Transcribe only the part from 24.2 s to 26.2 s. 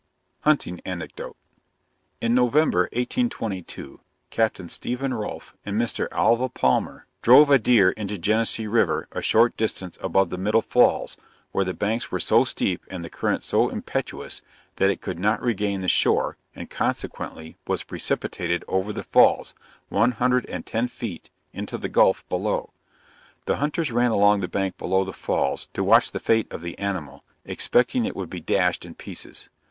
the bank below the falls, to watch the